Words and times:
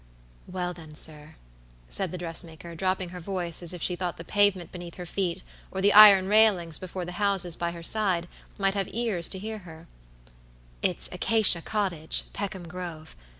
"Well, 0.47 0.73
then 0.73 0.95
sir," 0.95 1.35
said 1.87 2.11
the 2.11 2.17
dressmaker, 2.17 2.73
dropping 2.73 3.09
her 3.09 3.19
voice 3.19 3.61
as 3.61 3.71
if 3.71 3.83
she 3.83 3.95
thought 3.95 4.17
the 4.17 4.23
pavement 4.23 4.71
beneath 4.71 4.95
her 4.95 5.05
feet, 5.05 5.43
or 5.69 5.79
the 5.79 5.93
iron 5.93 6.27
railings 6.27 6.79
before 6.79 7.05
the 7.05 7.11
houses 7.21 7.55
by 7.55 7.69
her 7.69 7.83
side, 7.83 8.27
might 8.57 8.73
have 8.73 8.87
ears 8.91 9.29
to 9.29 9.37
hear 9.37 9.59
her, 9.59 9.85
"it's 10.81 11.07
Acacia 11.11 11.61
Cottage, 11.61 12.23
Peckham 12.33 12.67
Grove. 12.67 13.15